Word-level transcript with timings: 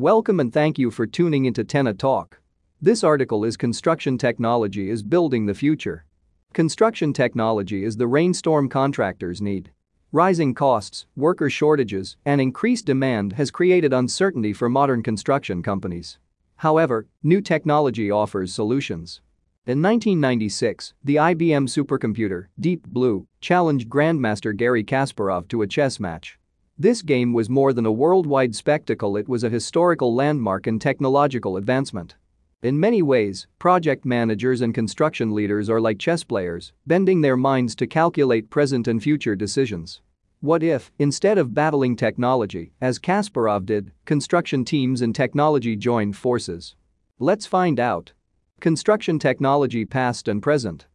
Welcome 0.00 0.40
and 0.40 0.50
thank 0.50 0.78
you 0.78 0.90
for 0.90 1.06
tuning 1.06 1.44
into 1.44 1.62
Tenna 1.62 1.92
Talk. 1.92 2.40
This 2.80 3.04
article 3.04 3.44
is 3.44 3.58
Construction 3.58 4.16
Technology 4.16 4.88
is 4.88 5.02
Building 5.02 5.44
the 5.44 5.52
Future. 5.52 6.06
Construction 6.54 7.12
technology 7.12 7.84
is 7.84 7.98
the 7.98 8.06
rainstorm 8.06 8.70
contractors 8.70 9.42
need. 9.42 9.72
Rising 10.10 10.54
costs, 10.54 11.04
worker 11.16 11.50
shortages, 11.50 12.16
and 12.24 12.40
increased 12.40 12.86
demand 12.86 13.34
has 13.34 13.50
created 13.50 13.92
uncertainty 13.92 14.54
for 14.54 14.70
modern 14.70 15.02
construction 15.02 15.62
companies. 15.62 16.18
However, 16.56 17.06
new 17.22 17.42
technology 17.42 18.10
offers 18.10 18.54
solutions. 18.54 19.20
In 19.66 19.82
1996, 19.82 20.94
the 21.04 21.16
IBM 21.16 21.68
supercomputer, 21.68 22.46
Deep 22.58 22.86
Blue, 22.86 23.26
challenged 23.42 23.90
Grandmaster 23.90 24.56
Garry 24.56 24.82
Kasparov 24.82 25.46
to 25.48 25.60
a 25.60 25.66
chess 25.66 26.00
match. 26.00 26.39
This 26.80 27.02
game 27.02 27.34
was 27.34 27.50
more 27.50 27.74
than 27.74 27.84
a 27.84 27.92
worldwide 27.92 28.54
spectacle 28.54 29.18
it 29.18 29.28
was 29.28 29.44
a 29.44 29.50
historical 29.50 30.14
landmark 30.14 30.66
and 30.66 30.80
technological 30.80 31.58
advancement. 31.58 32.16
In 32.62 32.80
many 32.80 33.02
ways, 33.02 33.46
project 33.58 34.06
managers 34.06 34.62
and 34.62 34.72
construction 34.72 35.34
leaders 35.34 35.68
are 35.68 35.78
like 35.78 35.98
chess 35.98 36.24
players, 36.24 36.72
bending 36.86 37.20
their 37.20 37.36
minds 37.36 37.74
to 37.74 37.86
calculate 37.86 38.48
present 38.48 38.88
and 38.88 39.02
future 39.02 39.36
decisions. 39.36 40.00
What 40.40 40.62
if, 40.62 40.90
instead 40.98 41.36
of 41.36 41.52
battling 41.52 41.96
technology, 41.96 42.72
as 42.80 42.98
Kasparov 42.98 43.66
did, 43.66 43.92
construction 44.06 44.64
teams 44.64 45.02
and 45.02 45.14
technology 45.14 45.76
joined 45.76 46.16
forces? 46.16 46.76
Let's 47.18 47.44
find 47.44 47.78
out. 47.78 48.14
Construction 48.58 49.18
technology 49.18 49.84
past 49.84 50.28
and 50.28 50.42
present. 50.42 50.86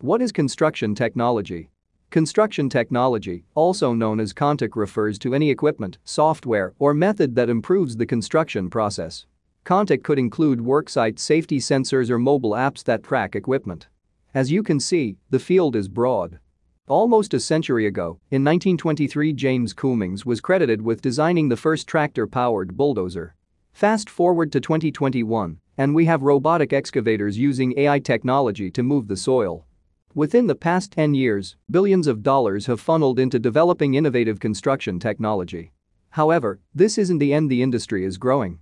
What 0.00 0.20
is 0.20 0.32
construction 0.32 0.96
technology? 0.96 1.70
Construction 2.10 2.70
technology, 2.70 3.44
also 3.54 3.92
known 3.92 4.18
as 4.18 4.32
ConTech 4.32 4.74
refers 4.74 5.18
to 5.18 5.34
any 5.34 5.50
equipment, 5.50 5.98
software, 6.04 6.72
or 6.78 6.94
method 6.94 7.34
that 7.34 7.50
improves 7.50 7.98
the 7.98 8.06
construction 8.06 8.70
process. 8.70 9.26
ConTech 9.66 10.02
could 10.02 10.18
include 10.18 10.58
worksite 10.58 11.18
safety 11.18 11.58
sensors 11.58 12.08
or 12.08 12.18
mobile 12.18 12.52
apps 12.52 12.82
that 12.84 13.02
track 13.02 13.36
equipment. 13.36 13.88
As 14.32 14.50
you 14.50 14.62
can 14.62 14.80
see, 14.80 15.18
the 15.28 15.38
field 15.38 15.76
is 15.76 15.86
broad. 15.86 16.38
Almost 16.86 17.34
a 17.34 17.40
century 17.40 17.86
ago, 17.86 18.18
in 18.30 18.42
1923 18.42 19.34
James 19.34 19.74
Cummings 19.74 20.24
was 20.24 20.40
credited 20.40 20.80
with 20.80 21.02
designing 21.02 21.50
the 21.50 21.58
first 21.58 21.86
tractor-powered 21.86 22.74
bulldozer. 22.74 23.34
Fast 23.74 24.08
forward 24.08 24.50
to 24.52 24.60
2021, 24.60 25.58
and 25.76 25.94
we 25.94 26.06
have 26.06 26.22
robotic 26.22 26.72
excavators 26.72 27.36
using 27.36 27.78
AI 27.78 27.98
technology 27.98 28.70
to 28.70 28.82
move 28.82 29.08
the 29.08 29.16
soil. 29.16 29.66
Within 30.14 30.46
the 30.46 30.54
past 30.54 30.92
10 30.92 31.14
years, 31.14 31.56
billions 31.70 32.06
of 32.06 32.22
dollars 32.22 32.66
have 32.66 32.80
funneled 32.80 33.18
into 33.18 33.38
developing 33.38 33.94
innovative 33.94 34.40
construction 34.40 34.98
technology. 34.98 35.72
However, 36.10 36.60
this 36.74 36.96
isn't 36.96 37.18
the 37.18 37.32
end 37.32 37.50
the 37.50 37.62
industry 37.62 38.04
is 38.04 38.16
growing. 38.16 38.58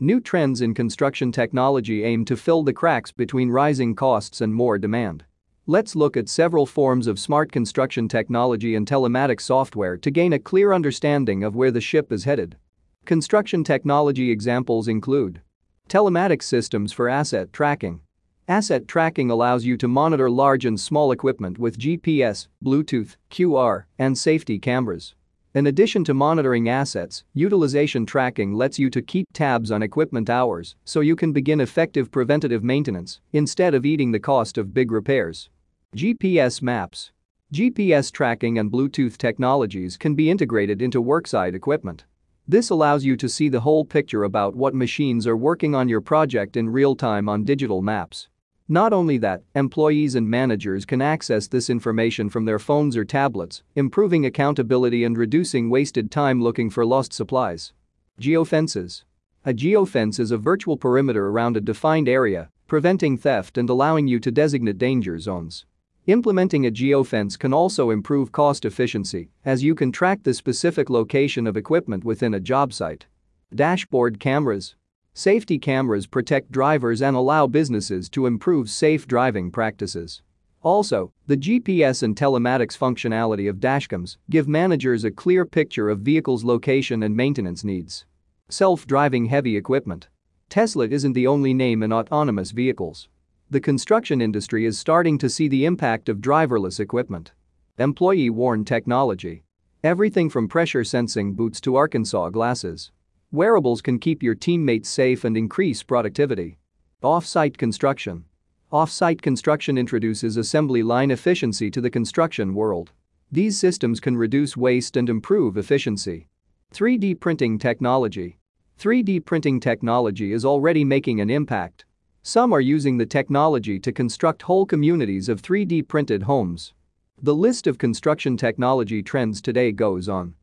New 0.00 0.20
trends 0.20 0.62
in 0.62 0.74
construction 0.74 1.30
technology 1.32 2.02
aim 2.02 2.24
to 2.24 2.36
fill 2.36 2.62
the 2.62 2.72
cracks 2.72 3.12
between 3.12 3.50
rising 3.50 3.94
costs 3.94 4.40
and 4.40 4.54
more 4.54 4.78
demand. 4.78 5.24
Let's 5.66 5.96
look 5.96 6.16
at 6.16 6.28
several 6.28 6.64
forms 6.64 7.06
of 7.06 7.18
smart 7.18 7.52
construction 7.52 8.08
technology 8.08 8.74
and 8.74 8.86
telematics 8.86 9.42
software 9.42 9.96
to 9.98 10.10
gain 10.10 10.32
a 10.32 10.38
clear 10.38 10.72
understanding 10.72 11.44
of 11.44 11.56
where 11.56 11.70
the 11.70 11.80
ship 11.80 12.12
is 12.12 12.24
headed. 12.24 12.56
Construction 13.04 13.64
technology 13.64 14.30
examples 14.30 14.88
include 14.88 15.40
telematics 15.88 16.44
systems 16.44 16.92
for 16.92 17.08
asset 17.08 17.52
tracking, 17.52 18.00
Asset 18.48 18.86
tracking 18.86 19.28
allows 19.28 19.64
you 19.64 19.76
to 19.76 19.88
monitor 19.88 20.30
large 20.30 20.66
and 20.66 20.78
small 20.78 21.10
equipment 21.10 21.58
with 21.58 21.80
GPS, 21.80 22.46
Bluetooth, 22.64 23.16
QR, 23.28 23.86
and 23.98 24.16
safety 24.16 24.56
cameras. 24.56 25.16
In 25.56 25.66
addition 25.66 26.04
to 26.04 26.14
monitoring 26.14 26.68
assets, 26.68 27.24
utilization 27.34 28.06
tracking 28.06 28.54
lets 28.54 28.78
you 28.78 28.88
to 28.90 29.02
keep 29.02 29.26
tabs 29.32 29.72
on 29.72 29.82
equipment 29.82 30.30
hours 30.30 30.76
so 30.84 31.00
you 31.00 31.16
can 31.16 31.32
begin 31.32 31.60
effective 31.60 32.12
preventative 32.12 32.62
maintenance 32.62 33.20
instead 33.32 33.74
of 33.74 33.84
eating 33.84 34.12
the 34.12 34.20
cost 34.20 34.58
of 34.58 34.72
big 34.72 34.92
repairs. 34.92 35.50
GPS 35.96 36.62
maps. 36.62 37.10
GPS 37.52 38.12
tracking 38.12 38.60
and 38.60 38.70
Bluetooth 38.70 39.16
technologies 39.16 39.96
can 39.96 40.14
be 40.14 40.30
integrated 40.30 40.80
into 40.80 41.02
worksite 41.02 41.56
equipment. 41.56 42.04
This 42.46 42.70
allows 42.70 43.04
you 43.04 43.16
to 43.16 43.28
see 43.28 43.48
the 43.48 43.62
whole 43.62 43.84
picture 43.84 44.22
about 44.22 44.54
what 44.54 44.72
machines 44.72 45.26
are 45.26 45.36
working 45.36 45.74
on 45.74 45.88
your 45.88 46.00
project 46.00 46.56
in 46.56 46.68
real 46.68 46.94
time 46.94 47.28
on 47.28 47.42
digital 47.42 47.82
maps. 47.82 48.28
Not 48.68 48.92
only 48.92 49.16
that, 49.18 49.44
employees 49.54 50.16
and 50.16 50.28
managers 50.28 50.84
can 50.84 51.00
access 51.00 51.46
this 51.46 51.70
information 51.70 52.28
from 52.28 52.46
their 52.46 52.58
phones 52.58 52.96
or 52.96 53.04
tablets, 53.04 53.62
improving 53.76 54.26
accountability 54.26 55.04
and 55.04 55.16
reducing 55.16 55.70
wasted 55.70 56.10
time 56.10 56.42
looking 56.42 56.68
for 56.68 56.84
lost 56.84 57.12
supplies. 57.12 57.72
Geofences. 58.20 59.04
A 59.44 59.54
geofence 59.54 60.18
is 60.18 60.32
a 60.32 60.36
virtual 60.36 60.76
perimeter 60.76 61.28
around 61.28 61.56
a 61.56 61.60
defined 61.60 62.08
area, 62.08 62.50
preventing 62.66 63.16
theft 63.16 63.56
and 63.56 63.70
allowing 63.70 64.08
you 64.08 64.18
to 64.18 64.32
designate 64.32 64.78
danger 64.78 65.16
zones. 65.20 65.64
Implementing 66.08 66.66
a 66.66 66.70
geofence 66.72 67.38
can 67.38 67.52
also 67.52 67.90
improve 67.90 68.32
cost 68.32 68.64
efficiency 68.64 69.30
as 69.44 69.62
you 69.62 69.76
can 69.76 69.92
track 69.92 70.24
the 70.24 70.34
specific 70.34 70.90
location 70.90 71.46
of 71.46 71.56
equipment 71.56 72.02
within 72.02 72.34
a 72.34 72.40
job 72.40 72.72
site. 72.72 73.06
Dashboard 73.54 74.18
cameras. 74.18 74.74
Safety 75.18 75.58
cameras 75.58 76.06
protect 76.06 76.52
drivers 76.52 77.00
and 77.00 77.16
allow 77.16 77.46
businesses 77.46 78.10
to 78.10 78.26
improve 78.26 78.68
safe 78.68 79.08
driving 79.08 79.50
practices. 79.50 80.20
Also, 80.60 81.10
the 81.26 81.38
GPS 81.38 82.02
and 82.02 82.14
telematics 82.14 82.76
functionality 82.76 83.48
of 83.48 83.56
dashcams 83.56 84.18
give 84.28 84.46
managers 84.46 85.04
a 85.04 85.10
clear 85.10 85.46
picture 85.46 85.88
of 85.88 86.00
vehicles' 86.00 86.44
location 86.44 87.02
and 87.02 87.16
maintenance 87.16 87.64
needs. 87.64 88.04
Self-driving 88.50 89.24
heavy 89.24 89.56
equipment. 89.56 90.08
Tesla 90.50 90.86
isn't 90.86 91.14
the 91.14 91.26
only 91.26 91.54
name 91.54 91.82
in 91.82 91.94
autonomous 91.94 92.50
vehicles. 92.50 93.08
The 93.48 93.58
construction 93.58 94.20
industry 94.20 94.66
is 94.66 94.78
starting 94.78 95.16
to 95.16 95.30
see 95.30 95.48
the 95.48 95.64
impact 95.64 96.10
of 96.10 96.18
driverless 96.18 96.78
equipment. 96.78 97.32
Employee-worn 97.78 98.66
technology. 98.66 99.44
Everything 99.82 100.28
from 100.28 100.46
pressure 100.46 100.84
sensing 100.84 101.32
boots 101.32 101.58
to 101.62 101.76
Arkansas 101.76 102.28
glasses. 102.28 102.92
Wearables 103.32 103.82
can 103.82 103.98
keep 103.98 104.22
your 104.22 104.36
teammates 104.36 104.88
safe 104.88 105.24
and 105.24 105.36
increase 105.36 105.82
productivity. 105.82 106.58
Off-site 107.02 107.58
construction. 107.58 108.24
Off-site 108.70 109.20
construction 109.20 109.76
introduces 109.76 110.36
assembly 110.36 110.84
line 110.84 111.10
efficiency 111.10 111.68
to 111.72 111.80
the 111.80 111.90
construction 111.90 112.54
world. 112.54 112.92
These 113.32 113.58
systems 113.58 113.98
can 113.98 114.16
reduce 114.16 114.56
waste 114.56 114.96
and 114.96 115.10
improve 115.10 115.56
efficiency. 115.56 116.28
3D 116.72 117.18
printing 117.18 117.58
technology. 117.58 118.38
3D 118.78 119.24
printing 119.24 119.58
technology 119.58 120.32
is 120.32 120.44
already 120.44 120.84
making 120.84 121.20
an 121.20 121.28
impact. 121.28 121.84
Some 122.22 122.52
are 122.52 122.60
using 122.60 122.96
the 122.96 123.06
technology 123.06 123.80
to 123.80 123.92
construct 123.92 124.42
whole 124.42 124.64
communities 124.64 125.28
of 125.28 125.42
3D 125.42 125.88
printed 125.88 126.22
homes. 126.22 126.74
The 127.20 127.34
list 127.34 127.66
of 127.66 127.76
construction 127.76 128.36
technology 128.36 129.02
trends 129.02 129.42
today 129.42 129.72
goes 129.72 130.08
on. 130.08 130.34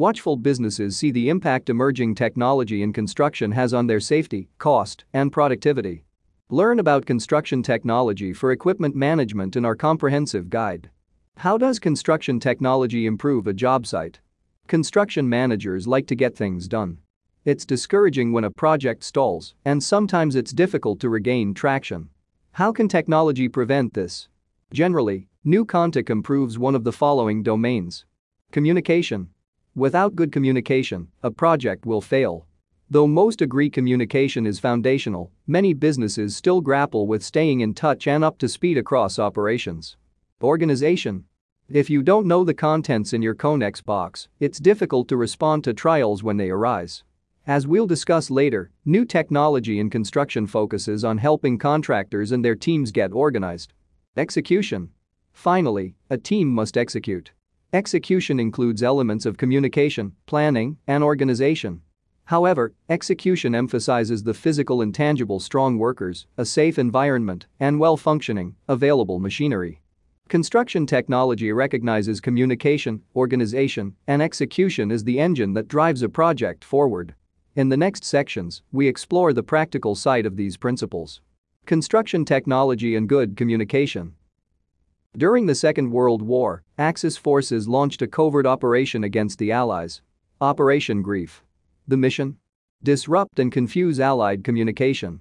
Watchful 0.00 0.36
businesses 0.36 0.96
see 0.96 1.10
the 1.10 1.28
impact 1.28 1.68
emerging 1.68 2.14
technology 2.14 2.82
in 2.82 2.90
construction 2.90 3.52
has 3.52 3.74
on 3.74 3.86
their 3.86 4.00
safety, 4.00 4.48
cost, 4.56 5.04
and 5.12 5.30
productivity. 5.30 6.04
Learn 6.48 6.78
about 6.78 7.04
construction 7.04 7.62
technology 7.62 8.32
for 8.32 8.50
equipment 8.50 8.96
management 8.96 9.56
in 9.56 9.66
our 9.66 9.76
comprehensive 9.76 10.48
guide. 10.48 10.88
How 11.36 11.58
does 11.58 11.78
construction 11.78 12.40
technology 12.40 13.04
improve 13.04 13.46
a 13.46 13.52
job 13.52 13.86
site? 13.86 14.20
Construction 14.68 15.28
managers 15.28 15.86
like 15.86 16.06
to 16.06 16.14
get 16.14 16.34
things 16.34 16.66
done. 16.66 16.96
It's 17.44 17.66
discouraging 17.66 18.32
when 18.32 18.44
a 18.44 18.50
project 18.50 19.04
stalls, 19.04 19.54
and 19.66 19.82
sometimes 19.82 20.34
it's 20.34 20.54
difficult 20.54 20.98
to 21.00 21.10
regain 21.10 21.52
traction. 21.52 22.08
How 22.52 22.72
can 22.72 22.88
technology 22.88 23.50
prevent 23.50 23.92
this? 23.92 24.28
Generally, 24.72 25.28
new 25.44 25.66
ConTech 25.66 26.08
improves 26.08 26.58
one 26.58 26.74
of 26.74 26.84
the 26.84 26.92
following 26.92 27.42
domains 27.42 28.06
communication, 28.50 29.28
Without 29.80 30.14
good 30.14 30.30
communication, 30.30 31.08
a 31.22 31.30
project 31.30 31.86
will 31.86 32.02
fail. 32.02 32.46
Though 32.90 33.06
most 33.06 33.40
agree 33.40 33.70
communication 33.70 34.46
is 34.46 34.58
foundational, 34.58 35.32
many 35.46 35.72
businesses 35.72 36.36
still 36.36 36.60
grapple 36.60 37.06
with 37.06 37.22
staying 37.22 37.60
in 37.60 37.72
touch 37.72 38.06
and 38.06 38.22
up 38.22 38.36
to 38.40 38.46
speed 38.46 38.76
across 38.76 39.18
operations. 39.18 39.96
Organization. 40.42 41.24
If 41.70 41.88
you 41.88 42.02
don't 42.02 42.26
know 42.26 42.44
the 42.44 42.52
contents 42.52 43.14
in 43.14 43.22
your 43.22 43.34
Connex 43.34 43.82
box, 43.82 44.28
it's 44.38 44.58
difficult 44.58 45.08
to 45.08 45.16
respond 45.16 45.64
to 45.64 45.72
trials 45.72 46.22
when 46.22 46.36
they 46.36 46.50
arise. 46.50 47.02
As 47.46 47.66
we'll 47.66 47.86
discuss 47.86 48.30
later, 48.30 48.70
new 48.84 49.06
technology 49.06 49.78
in 49.78 49.88
construction 49.88 50.46
focuses 50.46 51.04
on 51.04 51.16
helping 51.16 51.56
contractors 51.56 52.32
and 52.32 52.44
their 52.44 52.54
teams 52.54 52.92
get 52.92 53.14
organized. 53.14 53.72
Execution. 54.14 54.90
Finally, 55.32 55.94
a 56.10 56.18
team 56.18 56.48
must 56.48 56.76
execute. 56.76 57.32
Execution 57.72 58.40
includes 58.40 58.82
elements 58.82 59.24
of 59.24 59.36
communication, 59.36 60.10
planning, 60.26 60.76
and 60.88 61.04
organization. 61.04 61.80
However, 62.24 62.74
execution 62.88 63.54
emphasizes 63.54 64.24
the 64.24 64.34
physical 64.34 64.82
and 64.82 64.92
tangible 64.92 65.38
strong 65.38 65.78
workers, 65.78 66.26
a 66.36 66.44
safe 66.44 66.80
environment, 66.80 67.46
and 67.60 67.78
well-functioning, 67.78 68.56
available 68.68 69.20
machinery. 69.20 69.82
Construction 70.28 70.84
technology 70.84 71.52
recognizes 71.52 72.20
communication, 72.20 73.02
organization, 73.14 73.94
and 74.08 74.20
execution 74.20 74.90
as 74.90 75.04
the 75.04 75.20
engine 75.20 75.54
that 75.54 75.68
drives 75.68 76.02
a 76.02 76.08
project 76.08 76.64
forward. 76.64 77.14
In 77.54 77.68
the 77.68 77.76
next 77.76 78.02
sections, 78.04 78.62
we 78.72 78.88
explore 78.88 79.32
the 79.32 79.44
practical 79.44 79.94
side 79.94 80.26
of 80.26 80.34
these 80.36 80.56
principles. 80.56 81.20
Construction 81.66 82.24
technology 82.24 82.96
and 82.96 83.08
good 83.08 83.36
communication. 83.36 84.14
During 85.16 85.46
the 85.46 85.56
Second 85.56 85.90
World 85.90 86.22
War, 86.22 86.62
Axis 86.78 87.16
forces 87.16 87.66
launched 87.66 88.00
a 88.00 88.06
covert 88.06 88.46
operation 88.46 89.02
against 89.02 89.40
the 89.40 89.50
Allies. 89.50 90.02
Operation 90.40 91.02
Grief. 91.02 91.42
The 91.88 91.96
mission? 91.96 92.38
Disrupt 92.84 93.40
and 93.40 93.50
confuse 93.50 93.98
Allied 93.98 94.44
communication. 94.44 95.20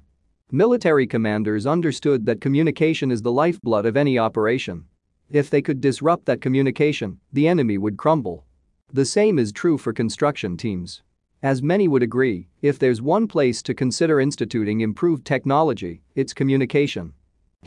Military 0.51 1.07
commanders 1.07 1.65
understood 1.65 2.25
that 2.27 2.39
communication 2.39 3.09
is 3.09 3.23
the 3.23 3.31
lifeblood 3.31 3.87
of 3.87 3.97
any 3.97 4.19
operation. 4.19 4.85
If 5.31 5.49
they 5.49 5.61
could 5.61 5.81
disrupt 5.81 6.27
that 6.27 6.39
communication, 6.39 7.19
the 7.33 7.47
enemy 7.47 7.79
would 7.79 7.97
crumble. 7.97 8.45
The 8.93 9.05
same 9.05 9.39
is 9.39 9.51
true 9.51 9.79
for 9.79 9.91
construction 9.91 10.55
teams. 10.55 11.01
As 11.41 11.63
many 11.63 11.87
would 11.87 12.03
agree, 12.03 12.47
if 12.61 12.77
there's 12.77 13.01
one 13.01 13.27
place 13.27 13.63
to 13.63 13.73
consider 13.73 14.19
instituting 14.21 14.81
improved 14.81 15.25
technology, 15.25 16.03
it's 16.13 16.33
communication. 16.33 17.13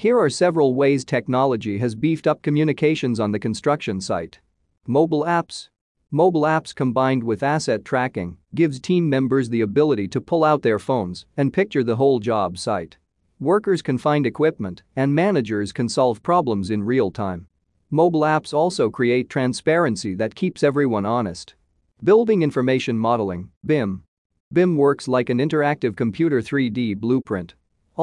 Here 0.02 0.18
are 0.18 0.30
several 0.30 0.74
ways 0.74 1.04
technology 1.04 1.78
has 1.78 1.94
beefed 1.94 2.26
up 2.26 2.42
communications 2.42 3.20
on 3.20 3.30
the 3.30 3.38
construction 3.38 4.00
site. 4.00 4.40
Mobile 4.86 5.22
apps. 5.24 5.68
Mobile 6.10 6.42
apps 6.42 6.74
combined 6.74 7.22
with 7.22 7.42
asset 7.42 7.84
tracking 7.84 8.36
gives 8.54 8.80
team 8.80 9.08
members 9.08 9.48
the 9.48 9.60
ability 9.60 10.08
to 10.08 10.20
pull 10.20 10.42
out 10.42 10.62
their 10.62 10.78
phones 10.78 11.26
and 11.36 11.52
picture 11.52 11.84
the 11.84 11.94
whole 11.94 12.18
job 12.18 12.58
site. 12.58 12.96
Workers 13.38 13.80
can 13.80 13.96
find 13.96 14.26
equipment 14.26 14.82
and 14.96 15.14
managers 15.14 15.72
can 15.72 15.88
solve 15.88 16.22
problems 16.22 16.70
in 16.70 16.82
real 16.82 17.10
time. 17.10 17.46
Mobile 17.90 18.22
apps 18.22 18.52
also 18.52 18.90
create 18.90 19.28
transparency 19.28 20.14
that 20.14 20.34
keeps 20.34 20.64
everyone 20.64 21.06
honest. 21.06 21.54
Building 22.02 22.42
Information 22.42 22.98
Modeling, 22.98 23.50
BIM. 23.64 24.02
BIM 24.52 24.76
works 24.76 25.06
like 25.06 25.30
an 25.30 25.38
interactive 25.38 25.94
computer 25.94 26.40
3D 26.40 26.96
blueprint. 26.96 27.54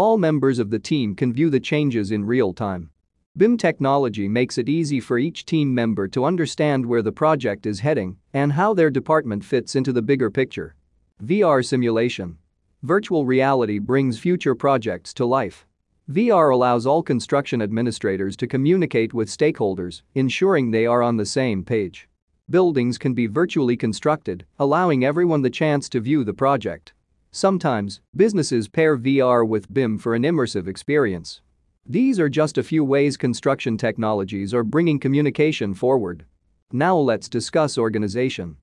All 0.02 0.18
members 0.18 0.60
of 0.60 0.70
the 0.70 0.80
team 0.80 1.14
can 1.14 1.34
view 1.34 1.50
the 1.50 1.60
changes 1.60 2.12
in 2.12 2.24
real 2.24 2.54
time. 2.54 2.90
BIM 3.36 3.58
technology 3.58 4.30
makes 4.30 4.58
it 4.58 4.70
easy 4.70 5.02
for 5.02 5.20
each 5.20 5.46
team 5.46 5.76
member 5.76 6.08
to 6.08 6.24
understand 6.24 6.86
where 6.86 7.02
the 7.02 7.12
project 7.12 7.66
is 7.66 7.82
heading 7.82 8.16
and 8.34 8.54
how 8.54 8.74
their 8.74 8.90
department 8.90 9.44
fits 9.44 9.76
into 9.76 9.92
the 9.92 10.02
bigger 10.02 10.32
picture. 10.32 10.74
VR 11.22 11.66
simulation. 11.66 12.38
Virtual 12.82 13.26
reality 13.26 13.78
brings 13.78 14.18
future 14.18 14.56
projects 14.56 15.14
to 15.16 15.26
life. 15.26 15.68
VR 16.10 16.54
allows 16.54 16.86
all 16.86 17.04
construction 17.04 17.62
administrators 17.62 18.38
to 18.38 18.48
communicate 18.48 19.14
with 19.14 19.28
stakeholders, 19.28 20.04
ensuring 20.16 20.72
they 20.72 20.86
are 20.86 21.02
on 21.02 21.18
the 21.18 21.26
same 21.26 21.62
page. 21.62 22.08
Buildings 22.50 22.98
can 22.98 23.14
be 23.14 23.28
virtually 23.28 23.76
constructed, 23.76 24.46
allowing 24.60 25.04
everyone 25.04 25.42
the 25.42 25.50
chance 25.50 25.90
to 25.90 26.00
view 26.00 26.24
the 26.24 26.34
project. 26.34 26.94
Sometimes, 27.32 28.02
businesses 28.16 28.68
pair 28.68 28.98
VR 28.98 29.48
with 29.48 29.72
BIM 29.72 30.00
for 30.00 30.16
an 30.16 30.24
immersive 30.24 30.68
experience. 30.68 31.42
These 31.86 32.20
are 32.20 32.30
just 32.30 32.58
a 32.58 32.64
few 32.64 32.84
ways 32.84 33.18
construction 33.18 33.78
technologies 33.78 34.52
are 34.54 34.64
bringing 34.64 35.00
communication 35.00 35.76
forward. 35.76 36.26
Now 36.72 36.98
let's 36.98 37.30
discuss 37.30 37.78
organization. 37.78 38.58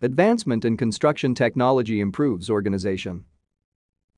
Advancement 0.00 0.64
in 0.64 0.76
construction 0.76 1.34
technology 1.34 2.00
improves 2.00 2.48
organization. 2.48 3.24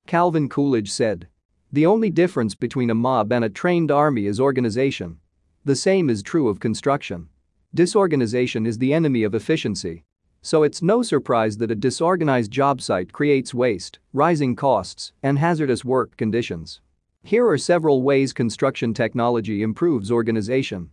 Calvin 0.07 0.51
Coolidge 0.51 0.91
said. 0.91 1.29
The 1.73 1.87
only 1.87 2.11
difference 2.11 2.55
between 2.55 2.91
a 2.91 2.95
mob 2.95 3.33
and 3.33 3.45
a 3.45 3.51
trained 3.51 3.91
army 3.91 4.27
is 4.27 4.39
organization. 4.39 5.19
The 5.65 5.77
same 5.77 6.11
is 6.11 6.23
true 6.23 6.49
of 6.49 6.61
construction. 6.61 7.29
Disorganization 7.75 8.67
is 8.67 8.79
the 8.79 8.93
enemy 8.93 9.23
of 9.23 9.35
efficiency. 9.35 10.05
So 10.45 10.63
it's 10.63 10.83
no 10.83 11.03
surprise 11.03 11.57
that 11.57 11.71
a 11.71 11.75
disorganized 11.75 12.51
job 12.51 12.83
site 12.83 13.15
creates 13.15 13.55
waste, 13.55 13.99
rising 14.13 14.55
costs, 14.55 15.15
and 15.23 15.39
hazardous 15.39 15.87
work 15.87 16.19
conditions. 16.19 16.83
Here 17.23 17.49
are 17.49 17.57
several 17.57 18.03
ways 18.03 18.35
construction 18.35 18.93
technology 18.93 19.63
improves 19.63 20.11
organization. 20.11 20.91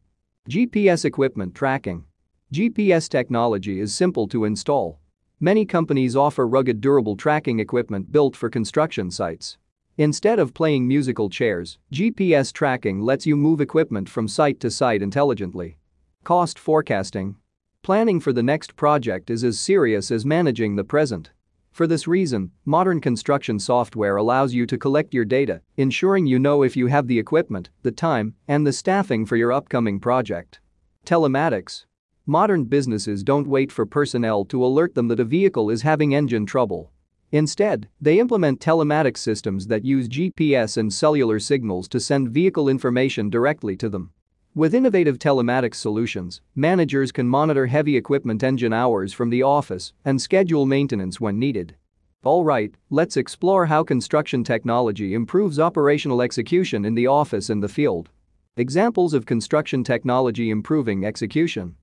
GPS 0.49 1.03
equipment 1.03 1.53
tracking. 1.53 2.05
GPS 2.53 3.09
technology 3.09 3.81
is 3.81 3.93
simple 3.93 4.25
to 4.29 4.45
install. 4.45 5.01
Many 5.41 5.65
companies 5.65 6.15
offer 6.15 6.47
rugged 6.47 6.79
durable 6.79 7.17
tracking 7.17 7.59
equipment 7.59 8.09
built 8.09 8.37
for 8.37 8.49
construction 8.49 9.11
sites. 9.11 9.57
Instead 9.97 10.39
of 10.39 10.53
playing 10.53 10.87
musical 10.87 11.29
chairs, 11.29 11.77
GPS 11.91 12.53
tracking 12.53 13.01
lets 13.01 13.25
you 13.25 13.35
move 13.35 13.59
equipment 13.59 14.07
from 14.07 14.29
site 14.29 14.61
to 14.61 14.71
site 14.71 15.01
intelligently. 15.01 15.77
Cost 16.23 16.57
forecasting. 16.57 17.35
Planning 17.83 18.19
for 18.19 18.31
the 18.31 18.43
next 18.43 18.75
project 18.75 19.31
is 19.31 19.43
as 19.43 19.59
serious 19.59 20.11
as 20.11 20.23
managing 20.23 20.75
the 20.75 20.83
present. 20.83 21.31
For 21.71 21.87
this 21.87 22.07
reason, 22.07 22.51
modern 22.63 23.01
construction 23.01 23.57
software 23.57 24.17
allows 24.17 24.53
you 24.53 24.67
to 24.67 24.77
collect 24.77 25.15
your 25.15 25.25
data, 25.25 25.61
ensuring 25.77 26.27
you 26.27 26.37
know 26.37 26.61
if 26.61 26.77
you 26.77 26.85
have 26.85 27.07
the 27.07 27.17
equipment, 27.17 27.71
the 27.81 27.91
time, 27.91 28.35
and 28.47 28.67
the 28.67 28.71
staffing 28.71 29.25
for 29.25 29.35
your 29.35 29.51
upcoming 29.51 29.99
project. 29.99 30.59
Telematics. 31.07 31.85
Modern 32.27 32.65
businesses 32.65 33.23
don't 33.23 33.47
wait 33.47 33.71
for 33.71 33.87
personnel 33.87 34.45
to 34.45 34.63
alert 34.63 34.93
them 34.93 35.07
that 35.07 35.19
a 35.19 35.25
vehicle 35.25 35.71
is 35.71 35.81
having 35.81 36.13
engine 36.13 36.45
trouble. 36.45 36.91
Instead, 37.31 37.89
they 37.99 38.19
implement 38.19 38.59
telematics 38.59 39.17
systems 39.17 39.65
that 39.65 39.83
use 39.83 40.07
GPS 40.07 40.77
and 40.77 40.93
cellular 40.93 41.39
signals 41.39 41.87
to 41.87 41.99
send 41.99 42.29
vehicle 42.29 42.69
information 42.69 43.27
directly 43.27 43.75
to 43.77 43.89
them. 43.89 44.11
With 44.53 44.75
innovative 44.75 45.17
telematics 45.17 45.75
solutions, 45.75 46.41
managers 46.55 47.13
can 47.13 47.25
monitor 47.25 47.67
heavy 47.67 47.95
equipment 47.95 48.43
engine 48.43 48.73
hours 48.73 49.13
from 49.13 49.29
the 49.29 49.43
office 49.43 49.93
and 50.03 50.21
schedule 50.21 50.65
maintenance 50.65 51.21
when 51.21 51.39
needed. 51.39 51.77
Alright, 52.25 52.75
let's 52.89 53.15
explore 53.15 53.67
how 53.67 53.85
construction 53.85 54.43
technology 54.43 55.13
improves 55.13 55.57
operational 55.57 56.21
execution 56.21 56.83
in 56.83 56.95
the 56.95 57.07
office 57.07 57.49
and 57.49 57.63
the 57.63 57.69
field. 57.69 58.09
Examples 58.57 59.13
of 59.13 59.25
construction 59.25 59.85
technology 59.85 60.49
improving 60.49 61.05
execution. 61.05 61.77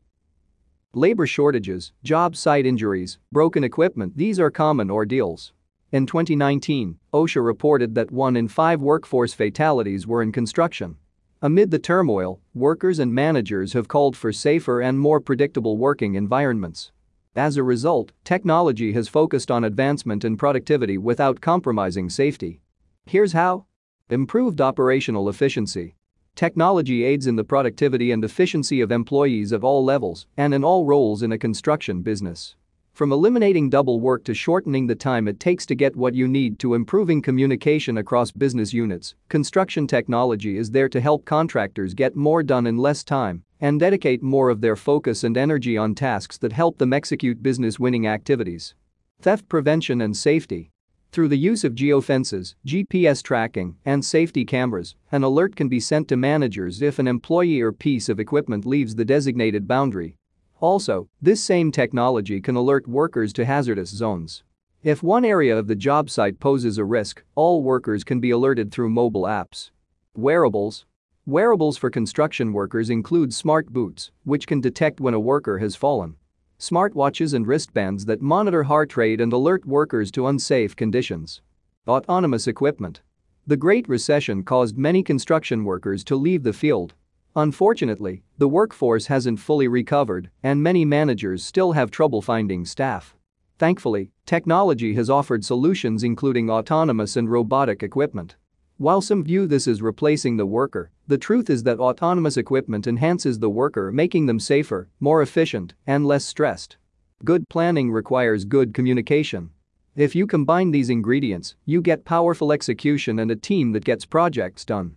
Labor 0.92 1.26
shortages, 1.26 1.92
job 2.04 2.36
site 2.36 2.66
injuries, 2.66 3.18
broken 3.32 3.64
equipment 3.64 4.14
these 4.14 4.38
are 4.38 4.50
common 4.50 4.90
ordeals. 4.90 5.54
In 5.90 6.04
2019, 6.04 6.98
OSHA 7.14 7.42
reported 7.42 7.94
that 7.94 8.10
one 8.10 8.36
in 8.36 8.46
five 8.46 8.82
workforce 8.82 9.32
fatalities 9.32 10.06
were 10.06 10.20
in 10.20 10.32
construction. 10.32 10.96
Amid 11.40 11.70
the 11.70 11.78
turmoil, 11.78 12.40
workers 12.52 12.98
and 12.98 13.14
managers 13.14 13.72
have 13.72 13.86
called 13.86 14.16
for 14.16 14.32
safer 14.32 14.80
and 14.80 14.98
more 14.98 15.20
predictable 15.20 15.76
working 15.76 16.16
environments. 16.16 16.90
As 17.36 17.56
a 17.56 17.62
result, 17.62 18.10
technology 18.24 18.92
has 18.94 19.06
focused 19.06 19.48
on 19.48 19.62
advancement 19.62 20.24
and 20.24 20.36
productivity 20.36 20.98
without 20.98 21.40
compromising 21.40 22.10
safety. 22.10 22.60
Here's 23.06 23.34
how. 23.34 23.66
Improved 24.10 24.60
operational 24.60 25.28
efficiency. 25.28 25.94
Technology 26.34 27.04
aids 27.04 27.28
in 27.28 27.36
the 27.36 27.44
productivity 27.44 28.10
and 28.10 28.24
efficiency 28.24 28.80
of 28.80 28.90
employees 28.90 29.52
of 29.52 29.62
all 29.62 29.84
levels 29.84 30.26
and 30.36 30.52
in 30.52 30.64
all 30.64 30.86
roles 30.86 31.22
in 31.22 31.30
a 31.30 31.38
construction 31.38 32.02
business. 32.02 32.56
From 32.98 33.12
eliminating 33.12 33.70
double 33.70 34.00
work 34.00 34.24
to 34.24 34.34
shortening 34.34 34.88
the 34.88 34.96
time 34.96 35.28
it 35.28 35.38
takes 35.38 35.64
to 35.66 35.76
get 35.76 35.94
what 35.94 36.14
you 36.14 36.26
need 36.26 36.58
to 36.58 36.74
improving 36.74 37.22
communication 37.22 37.98
across 37.98 38.32
business 38.32 38.72
units, 38.72 39.14
construction 39.28 39.86
technology 39.86 40.58
is 40.58 40.72
there 40.72 40.88
to 40.88 41.00
help 41.00 41.24
contractors 41.24 41.94
get 41.94 42.16
more 42.16 42.42
done 42.42 42.66
in 42.66 42.76
less 42.76 43.04
time 43.04 43.44
and 43.60 43.78
dedicate 43.78 44.20
more 44.20 44.50
of 44.50 44.60
their 44.60 44.74
focus 44.74 45.22
and 45.22 45.36
energy 45.36 45.76
on 45.76 45.94
tasks 45.94 46.38
that 46.38 46.50
help 46.50 46.78
them 46.78 46.92
execute 46.92 47.40
business 47.40 47.78
winning 47.78 48.08
activities. 48.08 48.74
Theft 49.20 49.48
prevention 49.48 50.00
and 50.00 50.16
safety. 50.16 50.72
Through 51.12 51.28
the 51.28 51.38
use 51.38 51.62
of 51.62 51.76
geofences, 51.76 52.56
GPS 52.66 53.22
tracking, 53.22 53.76
and 53.84 54.04
safety 54.04 54.44
cameras, 54.44 54.96
an 55.12 55.22
alert 55.22 55.54
can 55.54 55.68
be 55.68 55.78
sent 55.78 56.08
to 56.08 56.16
managers 56.16 56.82
if 56.82 56.98
an 56.98 57.06
employee 57.06 57.60
or 57.60 57.70
piece 57.70 58.08
of 58.08 58.18
equipment 58.18 58.66
leaves 58.66 58.96
the 58.96 59.04
designated 59.04 59.68
boundary. 59.68 60.16
Also, 60.60 61.08
this 61.22 61.42
same 61.42 61.70
technology 61.70 62.40
can 62.40 62.56
alert 62.56 62.88
workers 62.88 63.32
to 63.34 63.44
hazardous 63.44 63.90
zones. 63.90 64.42
If 64.82 65.02
one 65.02 65.24
area 65.24 65.56
of 65.56 65.66
the 65.66 65.76
job 65.76 66.10
site 66.10 66.40
poses 66.40 66.78
a 66.78 66.84
risk, 66.84 67.22
all 67.34 67.62
workers 67.62 68.04
can 68.04 68.20
be 68.20 68.30
alerted 68.30 68.72
through 68.72 68.90
mobile 68.90 69.22
apps. 69.22 69.70
Wearables. 70.16 70.84
Wearables 71.26 71.76
for 71.76 71.90
construction 71.90 72.52
workers 72.52 72.90
include 72.90 73.34
smart 73.34 73.72
boots, 73.72 74.10
which 74.24 74.46
can 74.46 74.60
detect 74.60 75.00
when 75.00 75.14
a 75.14 75.20
worker 75.20 75.58
has 75.58 75.76
fallen 75.76 76.16
smartwatches 76.58 77.34
and 77.34 77.46
wristbands 77.46 78.04
that 78.06 78.20
monitor 78.20 78.64
heart 78.64 78.96
rate 78.96 79.20
and 79.20 79.32
alert 79.32 79.64
workers 79.64 80.10
to 80.10 80.26
unsafe 80.26 80.74
conditions. 80.74 81.40
Autonomous 81.86 82.46
equipment. 82.46 83.00
The 83.46 83.56
Great 83.56 83.88
Recession 83.88 84.42
caused 84.42 84.76
many 84.76 85.02
construction 85.02 85.64
workers 85.64 86.02
to 86.04 86.16
leave 86.16 86.42
the 86.42 86.52
field. 86.52 86.94
Unfortunately, 87.38 88.24
the 88.38 88.48
workforce 88.48 89.06
hasn't 89.06 89.38
fully 89.38 89.68
recovered 89.68 90.28
and 90.42 90.60
many 90.60 90.84
managers 90.84 91.44
still 91.44 91.70
have 91.70 91.88
trouble 91.88 92.20
finding 92.20 92.64
staff. 92.64 93.14
Thankfully, 93.60 94.10
technology 94.26 94.94
has 94.94 95.08
offered 95.08 95.44
solutions 95.44 96.02
including 96.02 96.50
autonomous 96.50 97.16
and 97.16 97.30
robotic 97.30 97.84
equipment. 97.84 98.34
While 98.76 99.00
some 99.00 99.22
view 99.22 99.46
this 99.46 99.68
as 99.68 99.80
replacing 99.80 100.36
the 100.36 100.46
worker, 100.46 100.90
the 101.06 101.16
truth 101.16 101.48
is 101.48 101.62
that 101.62 101.78
autonomous 101.78 102.36
equipment 102.36 102.88
enhances 102.88 103.38
the 103.38 103.48
worker 103.48 103.92
making 103.92 104.26
them 104.26 104.40
safer, 104.40 104.88
more 104.98 105.22
efficient, 105.22 105.74
and 105.86 106.04
less 106.04 106.24
stressed. 106.24 106.76
Good 107.24 107.48
planning 107.48 107.92
requires 107.92 108.44
good 108.46 108.74
communication. 108.74 109.50
If 109.94 110.16
you 110.16 110.26
combine 110.26 110.72
these 110.72 110.90
ingredients, 110.90 111.54
you 111.64 111.82
get 111.82 112.04
powerful 112.04 112.50
execution 112.50 113.20
and 113.20 113.30
a 113.30 113.36
team 113.36 113.70
that 113.74 113.84
gets 113.84 114.04
projects 114.04 114.64
done. 114.64 114.96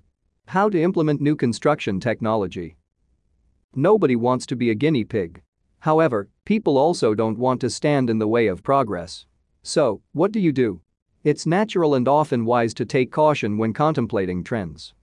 How 0.51 0.67
to 0.67 0.81
implement 0.81 1.21
new 1.21 1.37
construction 1.37 2.01
technology. 2.01 2.75
Nobody 3.73 4.17
wants 4.17 4.45
to 4.47 4.57
be 4.57 4.69
a 4.69 4.75
guinea 4.75 5.05
pig. 5.05 5.41
However, 5.79 6.27
people 6.43 6.77
also 6.77 7.15
don't 7.15 7.39
want 7.39 7.61
to 7.61 7.69
stand 7.69 8.09
in 8.09 8.19
the 8.19 8.27
way 8.27 8.47
of 8.47 8.61
progress. 8.61 9.25
So, 9.63 10.01
what 10.11 10.33
do 10.33 10.41
you 10.41 10.51
do? 10.51 10.81
It's 11.23 11.45
natural 11.45 11.95
and 11.95 12.05
often 12.05 12.43
wise 12.43 12.73
to 12.73 12.85
take 12.85 13.13
caution 13.13 13.57
when 13.57 13.71
contemplating 13.71 14.43
trends. 14.43 14.93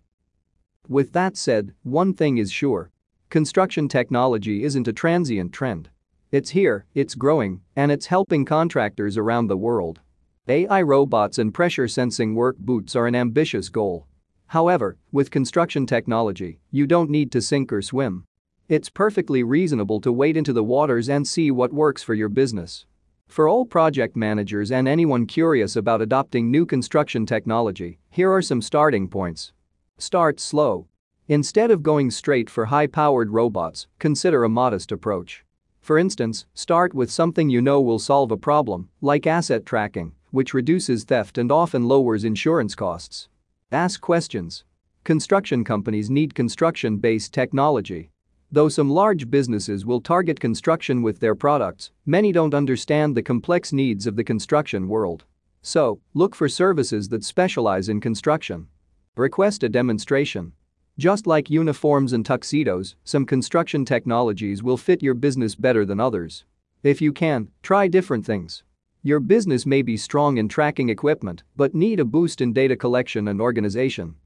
With 0.86 1.14
that 1.14 1.34
said, 1.34 1.72
one 1.82 2.12
thing 2.12 2.36
is 2.36 2.52
sure. 2.52 2.90
Construction 3.30 3.88
technology 3.88 4.64
isn't 4.64 4.86
a 4.86 4.92
transient 4.92 5.54
trend. 5.54 5.88
It's 6.30 6.50
here, 6.50 6.84
it's 6.94 7.14
growing, 7.14 7.62
and 7.74 7.90
it's 7.90 8.04
helping 8.04 8.44
contractors 8.44 9.16
around 9.16 9.46
the 9.46 9.56
world. 9.56 10.00
AI 10.46 10.82
robots 10.82 11.38
and 11.38 11.54
pressure 11.54 11.88
sensing 11.88 12.34
work 12.34 12.58
boots 12.58 12.94
are 12.94 13.06
an 13.06 13.14
ambitious 13.14 13.70
goal. 13.70 14.08
However, 14.48 14.96
with 15.12 15.30
construction 15.30 15.86
technology, 15.86 16.58
you 16.70 16.86
don't 16.86 17.10
need 17.10 17.30
to 17.32 17.42
sink 17.42 17.72
or 17.72 17.82
swim. 17.82 18.24
It's 18.68 18.88
perfectly 18.88 19.42
reasonable 19.42 20.00
to 20.00 20.12
wade 20.12 20.36
into 20.36 20.52
the 20.52 20.64
waters 20.64 21.08
and 21.08 21.26
see 21.26 21.50
what 21.50 21.72
works 21.72 22.02
for 22.02 22.14
your 22.14 22.30
business. 22.30 22.86
For 23.26 23.46
all 23.46 23.66
project 23.66 24.16
managers 24.16 24.72
and 24.72 24.88
anyone 24.88 25.26
curious 25.26 25.76
about 25.76 26.00
adopting 26.00 26.50
new 26.50 26.64
construction 26.64 27.26
technology, 27.26 27.98
here 28.10 28.32
are 28.32 28.40
some 28.40 28.62
starting 28.62 29.06
points. 29.06 29.52
Start 29.98 30.40
slow. 30.40 30.88
Instead 31.28 31.70
of 31.70 31.82
going 31.82 32.10
straight 32.10 32.48
for 32.48 32.64
high-powered 32.64 33.30
robots, 33.30 33.86
consider 33.98 34.44
a 34.44 34.48
modest 34.48 34.92
approach. 34.92 35.44
For 35.82 35.98
instance, 35.98 36.46
start 36.54 36.94
with 36.94 37.10
something 37.10 37.50
you 37.50 37.60
know 37.60 37.82
will 37.82 37.98
solve 37.98 38.32
a 38.32 38.38
problem, 38.38 38.88
like 39.02 39.26
asset 39.26 39.66
tracking, 39.66 40.12
which 40.30 40.54
reduces 40.54 41.04
theft 41.04 41.36
and 41.36 41.52
often 41.52 41.86
lowers 41.86 42.24
insurance 42.24 42.74
costs. 42.74 43.28
Ask 43.70 44.00
questions. 44.00 44.64
Construction 45.04 45.64
companies 45.64 46.10
need 46.10 46.34
construction-based 46.34 47.32
technology 47.32 48.10
Though 48.50 48.70
some 48.70 48.88
large 48.88 49.28
businesses 49.28 49.84
will 49.84 50.00
target 50.00 50.40
construction 50.40 51.02
with 51.02 51.20
their 51.20 51.34
products, 51.34 51.90
many 52.06 52.32
don't 52.32 52.54
understand 52.54 53.14
the 53.14 53.22
complex 53.22 53.74
needs 53.74 54.06
of 54.06 54.16
the 54.16 54.24
construction 54.24 54.88
world. 54.88 55.24
So, 55.60 56.00
look 56.14 56.34
for 56.34 56.48
services 56.48 57.10
that 57.10 57.24
specialize 57.24 57.90
in 57.90 58.00
construction. 58.00 58.68
Request 59.16 59.64
a 59.64 59.68
demonstration. 59.68 60.52
Just 60.96 61.26
like 61.26 61.50
uniforms 61.50 62.14
and 62.14 62.24
tuxedos, 62.24 62.96
some 63.04 63.26
construction 63.26 63.84
technologies 63.84 64.62
will 64.62 64.78
fit 64.78 65.02
your 65.02 65.14
business 65.14 65.54
better 65.54 65.84
than 65.84 66.00
others. 66.00 66.46
If 66.82 67.02
you 67.02 67.12
can, 67.12 67.48
try 67.62 67.86
different 67.86 68.24
things. 68.24 68.62
Your 69.04 69.20
business 69.20 69.64
may 69.64 69.82
be 69.82 69.96
strong 69.96 70.38
in 70.38 70.48
tracking 70.48 70.88
equipment 70.88 71.44
but 71.56 71.72
need 71.72 72.00
a 72.00 72.04
boost 72.04 72.40
in 72.40 72.52
data 72.52 72.74
collection 72.74 73.28
and 73.28 73.40
organization. 73.40 74.16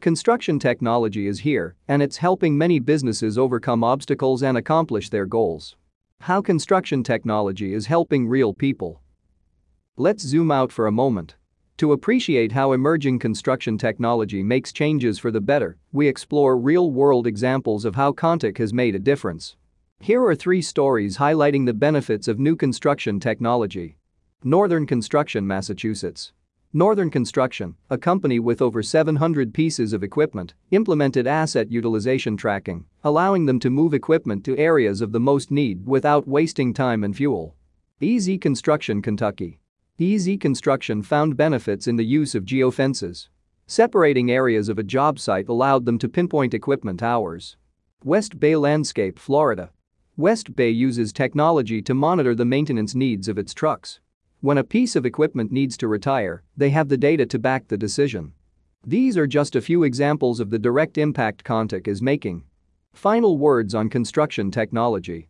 Construction 0.00 0.58
technology 0.58 1.26
is 1.26 1.40
here, 1.40 1.76
and 1.86 2.02
it's 2.02 2.16
helping 2.16 2.56
many 2.56 2.78
businesses 2.78 3.36
overcome 3.36 3.84
obstacles 3.84 4.42
and 4.42 4.56
accomplish 4.56 5.10
their 5.10 5.26
goals. 5.26 5.76
How 6.22 6.40
construction 6.40 7.02
technology 7.02 7.74
is 7.74 7.86
helping 7.86 8.26
real 8.26 8.54
people. 8.54 9.02
Let's 9.98 10.22
zoom 10.22 10.50
out 10.50 10.72
for 10.72 10.86
a 10.86 10.92
moment. 10.92 11.36
To 11.76 11.92
appreciate 11.92 12.52
how 12.52 12.72
emerging 12.72 13.18
construction 13.18 13.76
technology 13.76 14.42
makes 14.42 14.72
changes 14.72 15.18
for 15.18 15.30
the 15.30 15.42
better, 15.42 15.76
we 15.92 16.08
explore 16.08 16.56
real-world 16.56 17.26
examples 17.26 17.84
of 17.84 17.96
how 17.96 18.12
ConTech 18.12 18.56
has 18.56 18.72
made 18.72 18.94
a 18.94 18.98
difference. 18.98 19.56
Here 20.00 20.24
are 20.24 20.34
three 20.34 20.62
stories 20.62 21.18
highlighting 21.18 21.66
the 21.66 21.74
benefits 21.74 22.28
of 22.28 22.38
new 22.38 22.56
construction 22.56 23.20
technology. 23.20 23.98
Northern 24.44 24.86
Construction, 24.86 25.46
Massachusetts. 25.46 26.32
Northern 26.72 27.10
Construction, 27.10 27.76
a 27.90 27.96
company 27.96 28.40
with 28.40 28.60
over 28.60 28.82
700 28.82 29.54
pieces 29.54 29.92
of 29.92 30.02
equipment, 30.02 30.54
implemented 30.72 31.28
asset 31.28 31.70
utilization 31.70 32.36
tracking, 32.36 32.84
allowing 33.04 33.46
them 33.46 33.60
to 33.60 33.70
move 33.70 33.94
equipment 33.94 34.44
to 34.44 34.58
areas 34.58 35.00
of 35.00 35.12
the 35.12 35.20
most 35.20 35.52
need 35.52 35.86
without 35.86 36.26
wasting 36.26 36.74
time 36.74 37.04
and 37.04 37.16
fuel. 37.16 37.54
Easy 38.00 38.36
Construction 38.36 39.00
Kentucky. 39.00 39.60
Easy 39.98 40.36
Construction 40.36 41.04
found 41.04 41.36
benefits 41.36 41.86
in 41.86 41.94
the 41.94 42.04
use 42.04 42.34
of 42.34 42.44
geofences. 42.44 43.28
Separating 43.68 44.32
areas 44.32 44.68
of 44.68 44.76
a 44.76 44.82
job 44.82 45.20
site 45.20 45.48
allowed 45.48 45.84
them 45.86 46.00
to 46.00 46.08
pinpoint 46.08 46.52
equipment 46.52 47.00
hours. 47.00 47.56
West 48.02 48.40
Bay 48.40 48.56
Landscape, 48.56 49.20
Florida. 49.20 49.70
West 50.16 50.56
Bay 50.56 50.70
uses 50.70 51.12
technology 51.12 51.80
to 51.80 51.94
monitor 51.94 52.34
the 52.34 52.44
maintenance 52.44 52.96
needs 52.96 53.28
of 53.28 53.38
its 53.38 53.54
trucks. 53.54 54.00
When 54.42 54.58
a 54.58 54.64
piece 54.64 54.96
of 54.96 55.06
equipment 55.06 55.52
needs 55.52 55.76
to 55.76 55.86
retire, 55.86 56.42
they 56.56 56.70
have 56.70 56.88
the 56.88 56.96
data 56.96 57.24
to 57.26 57.38
back 57.38 57.68
the 57.68 57.76
decision. 57.76 58.32
These 58.84 59.16
are 59.16 59.28
just 59.28 59.54
a 59.54 59.60
few 59.60 59.84
examples 59.84 60.40
of 60.40 60.50
the 60.50 60.58
direct 60.58 60.98
impact 60.98 61.44
ConTech 61.44 61.86
is 61.86 62.02
making. 62.02 62.42
Final 62.92 63.38
words 63.38 63.72
on 63.72 63.88
construction 63.88 64.50
technology. 64.50 65.28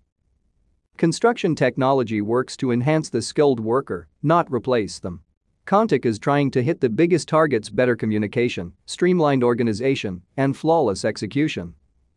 Construction 0.96 1.54
technology 1.54 2.22
works 2.22 2.56
to 2.56 2.70
enhance 2.72 3.10
the 3.10 3.20
skilled 3.20 3.60
worker, 3.60 4.08
not 4.22 4.50
replace 4.50 4.98
them. 4.98 5.20
ConTech 5.66 6.06
is 6.06 6.18
trying 6.18 6.50
to 6.50 6.62
hit 6.62 6.80
the 6.80 6.88
biggest 6.88 7.28
targets 7.28 7.68
better 7.68 7.94
communication, 7.94 8.72
streamlined 8.86 9.44
organization, 9.44 10.22
and 10.38 10.56
flawless 10.56 11.04
execution. 11.04 11.74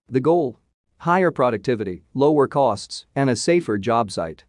The 0.08 0.22
goal? 0.22 0.62
Higher 1.00 1.32
productivity, 1.32 2.06
lower 2.14 2.48
costs, 2.48 3.06
and 3.18 3.30
a 3.30 3.36
safer 3.36 3.78
job 3.78 4.12
site. 4.12 4.46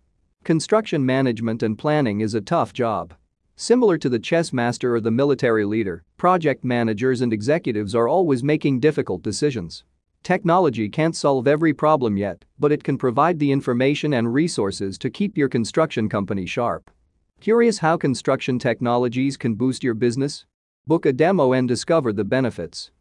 Construction 0.46 1.04
management 1.04 1.64
and 1.64 1.76
planning 1.76 2.20
is 2.20 2.34
a 2.34 2.40
tough 2.40 2.72
job. 2.72 3.12
Similar 3.56 3.98
to 3.98 4.08
the 4.08 4.20
chess 4.20 4.52
master 4.52 4.94
or 4.94 5.00
the 5.00 5.10
military 5.10 5.64
leader, 5.64 6.04
project 6.18 6.62
managers 6.62 7.20
and 7.20 7.32
executives 7.32 7.96
are 7.96 8.06
always 8.06 8.44
making 8.44 8.78
difficult 8.78 9.22
decisions. 9.22 9.82
Technology 10.22 10.88
can't 10.88 11.16
solve 11.16 11.48
every 11.48 11.74
problem 11.74 12.16
yet, 12.16 12.44
but 12.60 12.70
it 12.70 12.84
can 12.84 12.96
provide 12.96 13.40
the 13.40 13.50
information 13.50 14.12
and 14.12 14.32
resources 14.32 14.96
to 14.98 15.10
keep 15.10 15.36
your 15.36 15.48
construction 15.48 16.08
company 16.08 16.46
sharp. 16.46 16.92
Curious 17.40 17.78
how 17.78 17.96
construction 17.96 18.56
technologies 18.60 19.36
can 19.36 19.56
boost 19.56 19.82
your 19.82 19.94
business? 19.94 20.46
Book 20.86 21.06
a 21.06 21.12
demo 21.12 21.54
and 21.54 21.66
discover 21.66 22.12
the 22.12 22.22
benefits. 22.22 22.92